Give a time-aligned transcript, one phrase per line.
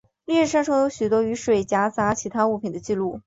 [0.25, 3.19] 历史上曾有许多雨水夹杂其他物品的记录。